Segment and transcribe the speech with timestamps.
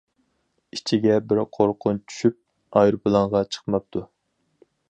[0.77, 4.07] ئىچىگە بىر قورقۇنچ چۈشۈپ، ئايروپىلانغا چىقماپتۇ.